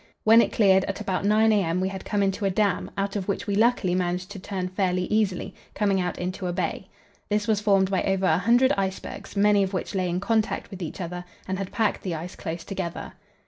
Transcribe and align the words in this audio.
When 0.23 0.41
it 0.41 0.51
cleared, 0.51 0.83
at 0.85 0.99
about 0.99 1.25
9 1.25 1.51
a.m., 1.53 1.79
we 1.79 1.89
had 1.89 2.05
come 2.05 2.23
into 2.23 2.43
a 2.43 2.49
dam, 2.49 2.89
out 2.97 3.15
of 3.15 3.27
which 3.27 3.45
we 3.45 3.53
luckily 3.53 3.93
managed 3.93 4.31
to 4.31 4.39
turn 4.39 4.67
fairly 4.67 5.03
easily, 5.03 5.53
coming 5.75 6.01
out 6.01 6.17
into 6.17 6.47
a 6.47 6.51
bay. 6.53 6.87
This 7.29 7.47
was 7.47 7.61
formed 7.61 7.91
by 7.91 8.01
over 8.01 8.25
a 8.25 8.39
hundred 8.39 8.71
icebergs, 8.75 9.35
many 9.35 9.61
of 9.61 9.73
which 9.73 9.93
lay 9.93 10.09
in 10.09 10.19
contact 10.19 10.71
with 10.71 10.81
each 10.81 10.99
other 11.01 11.23
and 11.47 11.59
had 11.59 11.71
packed 11.71 12.01
the 12.01 12.15
ice 12.15 12.35
close 12.35 12.63
together. 12.63 13.13